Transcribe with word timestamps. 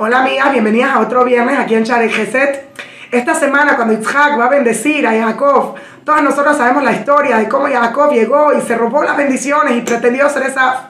Hola 0.00 0.20
amigas, 0.20 0.52
bienvenidas 0.52 0.94
a 0.94 1.00
otro 1.00 1.24
viernes 1.24 1.58
aquí 1.58 1.74
en 1.74 1.82
Share 1.82 2.08
Geset. 2.08 2.68
Esta 3.10 3.34
semana 3.34 3.74
cuando 3.74 3.94
Isaac 3.94 4.38
va 4.38 4.44
a 4.44 4.48
bendecir 4.48 5.04
a 5.04 5.10
Jacob, 5.10 5.74
todos 6.04 6.22
nosotros 6.22 6.56
sabemos 6.56 6.84
la 6.84 6.92
historia 6.92 7.38
de 7.38 7.48
cómo 7.48 7.66
Jacob 7.66 8.12
llegó 8.12 8.52
y 8.56 8.60
se 8.60 8.76
robó 8.76 9.02
las 9.02 9.16
bendiciones 9.16 9.76
y 9.76 9.80
pretendió 9.80 10.30
ser 10.30 10.44
esa... 10.44 10.88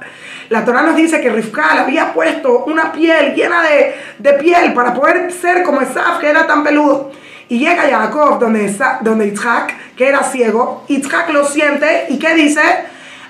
La 0.50 0.62
Torah 0.62 0.82
nos 0.82 0.94
dice 0.94 1.22
que 1.22 1.30
Rivka 1.30 1.72
le 1.72 1.80
había 1.80 2.12
puesto 2.12 2.66
una 2.66 2.93
piel 2.93 3.34
llena 3.34 3.62
de, 3.62 3.94
de 4.18 4.32
piel 4.34 4.75
para 4.75 4.93
poder 4.93 5.32
ser 5.32 5.62
como 5.62 5.80
Esaf, 5.80 6.18
que 6.18 6.29
era 6.29 6.46
tan 6.46 6.62
peludo. 6.62 7.11
Y 7.48 7.61
llega 7.61 7.88
Jacob 7.88 8.38
donde, 8.38 8.70
donde 9.00 9.27
Isaac, 9.29 9.75
que 9.96 10.06
era 10.06 10.22
ciego, 10.22 10.84
Isaac 10.88 11.30
lo 11.30 11.46
siente 11.46 12.09
y 12.11 12.18
¿qué 12.18 12.34
dice? 12.34 12.61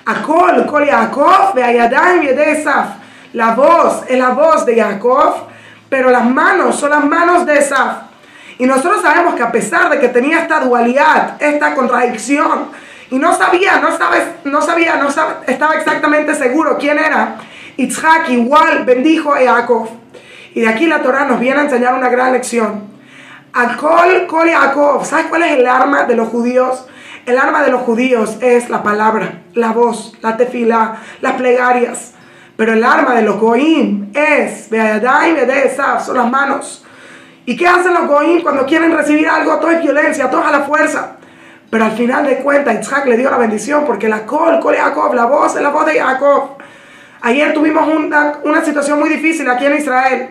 Akol, 0.03 0.65
kol 0.65 0.85
Jacob, 0.85 1.55
de 1.55 2.51
Esaf. 2.51 2.97
La 3.31 3.51
voz 3.51 4.03
es 4.09 4.19
la 4.19 4.31
voz 4.31 4.65
de 4.65 4.75
Jacob 4.75 5.48
pero 5.89 6.09
las 6.09 6.25
manos 6.25 6.75
son 6.75 6.91
las 6.91 7.03
manos 7.03 7.45
de 7.45 7.57
Esaf. 7.57 8.03
Y 8.57 8.65
nosotros 8.65 9.01
sabemos 9.01 9.35
que 9.35 9.43
a 9.43 9.51
pesar 9.51 9.89
de 9.89 9.99
que 9.99 10.09
tenía 10.09 10.41
esta 10.41 10.59
dualidad, 10.59 11.41
esta 11.41 11.73
contradicción, 11.73 12.69
y 13.09 13.17
no 13.17 13.33
sabía, 13.33 13.79
no, 13.79 13.97
sabes, 13.97 14.23
no 14.43 14.61
sabía, 14.61 14.97
no 14.97 15.07
estaba 15.09 15.75
exactamente 15.75 16.35
seguro 16.35 16.77
quién 16.77 16.99
era, 16.99 17.37
Itzhak 17.77 18.29
igual 18.29 18.83
bendijo 18.85 19.33
a 19.33 19.39
Jacob. 19.39 19.89
Y 20.53 20.61
de 20.61 20.67
aquí 20.67 20.85
la 20.85 21.01
Torah 21.01 21.25
nos 21.25 21.39
viene 21.39 21.61
a 21.61 21.63
enseñar 21.63 21.93
una 21.93 22.09
gran 22.09 22.33
lección. 22.33 22.89
Akol 23.53 24.27
Kol 24.27 24.49
Jacob. 24.49 25.05
¿Sabes 25.05 25.27
cuál 25.27 25.43
es 25.43 25.51
el 25.53 25.65
arma 25.65 26.03
de 26.03 26.15
los 26.15 26.27
judíos? 26.27 26.85
El 27.25 27.37
arma 27.37 27.63
de 27.63 27.71
los 27.71 27.81
judíos 27.81 28.37
es 28.41 28.69
la 28.69 28.83
palabra, 28.83 29.43
la 29.53 29.71
voz, 29.71 30.17
la 30.21 30.35
tefila, 30.35 30.97
las 31.21 31.33
plegarias. 31.33 32.13
Pero 32.59 32.73
el 32.73 32.83
arma 32.83 33.15
de 33.15 33.21
los 33.21 33.39
goim 33.39 34.11
es, 34.13 34.67
son 36.05 36.17
las 36.17 36.29
manos. 36.29 36.83
¿Y 37.45 37.55
qué 37.55 37.65
hacen 37.65 37.93
los 37.93 38.05
goim 38.05 38.41
cuando 38.41 38.65
quieren 38.65 38.91
recibir 38.91 39.29
algo? 39.29 39.55
Todo 39.59 39.71
es 39.71 39.81
violencia, 39.81 40.29
todo 40.29 40.41
es 40.41 40.47
a 40.47 40.51
la 40.51 40.59
fuerza. 40.63 41.15
Pero 41.69 41.85
al 41.85 41.93
final 41.93 42.25
de 42.25 42.39
cuentas, 42.39 42.81
Isaac 42.81 43.05
le 43.05 43.15
dio 43.15 43.31
la 43.31 43.37
bendición 43.37 43.85
porque 43.85 44.09
la 44.09 44.25
col, 44.25 44.59
col 44.59 44.75
Jacob, 44.75 45.13
la 45.13 45.23
voz 45.23 45.55
es 45.55 45.61
la 45.61 45.69
voz 45.69 45.85
de 45.85 46.01
Jacob. 46.01 46.57
Ayer 47.21 47.53
tuvimos 47.53 47.87
una, 47.87 48.39
una 48.43 48.61
situación 48.61 48.99
muy 48.99 49.07
difícil 49.07 49.49
aquí 49.49 49.65
en 49.65 49.77
Israel. 49.77 50.29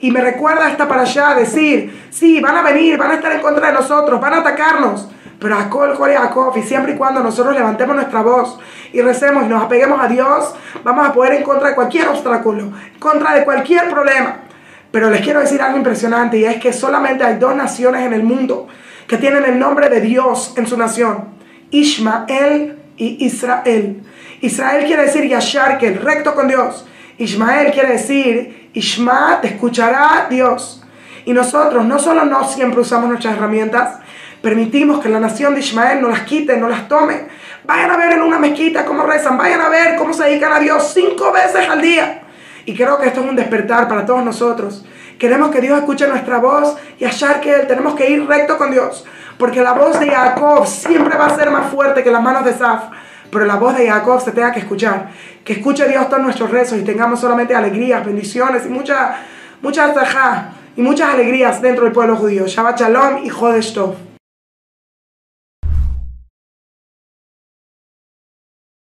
Y 0.00 0.10
me 0.10 0.20
recuerda 0.20 0.68
esta 0.68 0.86
para 0.86 1.00
allá 1.00 1.34
decir, 1.34 2.08
sí, 2.10 2.42
van 2.42 2.58
a 2.58 2.62
venir, 2.62 2.98
van 2.98 3.12
a 3.12 3.14
estar 3.14 3.32
en 3.32 3.40
contra 3.40 3.68
de 3.68 3.72
nosotros, 3.72 4.20
van 4.20 4.34
a 4.34 4.36
atacarnos. 4.40 5.08
Pero 5.40 5.56
a 5.56 5.70
Col, 5.70 5.96
Col 5.96 6.10
y 6.10 6.14
Jacob, 6.14 6.54
siempre 6.62 6.92
y 6.92 6.96
cuando 6.96 7.20
nosotros 7.20 7.54
levantemos 7.54 7.96
nuestra 7.96 8.20
voz 8.20 8.58
y 8.92 9.00
recemos 9.00 9.44
y 9.44 9.48
nos 9.48 9.62
apeguemos 9.64 9.98
a 9.98 10.06
Dios, 10.06 10.54
vamos 10.84 11.08
a 11.08 11.12
poder 11.12 11.34
en 11.34 11.42
contra 11.42 11.70
de 11.70 11.74
cualquier 11.74 12.08
obstáculo, 12.08 12.64
en 12.64 12.98
contra 12.98 13.34
de 13.34 13.44
cualquier 13.44 13.88
problema. 13.88 14.40
Pero 14.90 15.08
les 15.08 15.22
quiero 15.22 15.40
decir 15.40 15.62
algo 15.62 15.78
impresionante 15.78 16.36
y 16.38 16.44
es 16.44 16.56
que 16.56 16.72
solamente 16.72 17.24
hay 17.24 17.36
dos 17.38 17.54
naciones 17.54 18.02
en 18.02 18.12
el 18.12 18.22
mundo 18.22 18.68
que 19.06 19.16
tienen 19.16 19.44
el 19.44 19.58
nombre 19.58 19.88
de 19.88 20.00
Dios 20.00 20.52
en 20.56 20.66
su 20.66 20.76
nación. 20.76 21.24
Ismael 21.70 22.78
y 22.96 23.24
Israel. 23.24 24.02
Israel 24.42 24.84
quiere 24.84 25.04
decir 25.04 25.26
Yashar, 25.26 25.78
que 25.78 25.88
es 25.88 26.00
recto 26.02 26.34
con 26.34 26.48
Dios. 26.48 26.86
Ismael 27.18 27.72
quiere 27.72 27.92
decir 27.92 28.70
Ishma, 28.74 29.40
te 29.40 29.48
escuchará 29.48 30.26
Dios. 30.28 30.82
Y 31.24 31.32
nosotros 31.32 31.84
no 31.84 31.98
solo 31.98 32.24
no 32.24 32.44
siempre 32.44 32.80
usamos 32.80 33.08
nuestras 33.08 33.36
herramientas, 33.36 33.98
permitimos 34.42 35.00
que 35.00 35.08
la 35.08 35.20
nación 35.20 35.54
de 35.54 35.60
Ismael 35.60 36.00
no 36.00 36.08
las 36.08 36.20
quite, 36.20 36.56
no 36.56 36.68
las 36.68 36.88
tome. 36.88 37.26
Vayan 37.64 37.90
a 37.90 37.96
ver 37.96 38.12
en 38.12 38.22
una 38.22 38.38
mezquita 38.38 38.84
cómo 38.84 39.04
rezan, 39.04 39.36
vayan 39.36 39.60
a 39.60 39.68
ver 39.68 39.96
cómo 39.96 40.12
se 40.12 40.24
dedican 40.24 40.52
a 40.52 40.60
Dios 40.60 40.92
cinco 40.94 41.32
veces 41.32 41.68
al 41.68 41.80
día. 41.80 42.22
Y 42.66 42.74
creo 42.74 42.98
que 42.98 43.06
esto 43.08 43.20
es 43.20 43.28
un 43.28 43.36
despertar 43.36 43.88
para 43.88 44.06
todos 44.06 44.24
nosotros. 44.24 44.84
Queremos 45.18 45.50
que 45.50 45.60
Dios 45.60 45.78
escuche 45.78 46.06
nuestra 46.08 46.38
voz 46.38 46.76
y 46.98 47.04
hallar 47.04 47.40
que 47.40 47.54
Él. 47.54 47.66
Tenemos 47.66 47.94
que 47.94 48.10
ir 48.10 48.26
recto 48.26 48.56
con 48.56 48.70
Dios. 48.70 49.04
Porque 49.38 49.62
la 49.62 49.72
voz 49.72 49.98
de 50.00 50.10
Jacob 50.10 50.66
siempre 50.66 51.16
va 51.16 51.26
a 51.26 51.36
ser 51.36 51.50
más 51.50 51.70
fuerte 51.70 52.02
que 52.02 52.10
las 52.10 52.22
manos 52.22 52.44
de 52.44 52.54
Saf. 52.54 52.84
Pero 53.30 53.44
la 53.44 53.56
voz 53.56 53.76
de 53.76 53.88
Jacob 53.88 54.20
se 54.20 54.32
tenga 54.32 54.52
que 54.52 54.60
escuchar. 54.60 55.10
Que 55.44 55.54
escuche 55.54 55.86
Dios 55.88 56.08
todos 56.08 56.22
nuestros 56.22 56.50
rezos 56.50 56.78
y 56.78 56.84
tengamos 56.84 57.20
solamente 57.20 57.54
alegrías, 57.54 58.04
bendiciones 58.04 58.64
y 58.66 58.70
mucha, 58.70 59.16
mucha 59.62 59.92
y 60.76 60.82
muchas 60.82 61.14
alegrías 61.14 61.60
dentro 61.60 61.84
del 61.84 61.92
pueblo 61.92 62.16
judío. 62.16 62.46
Shabbat 62.46 62.80
Shalom 62.80 63.24
y 63.24 63.28
Jodesh 63.28 63.74
Tov. 63.74 64.09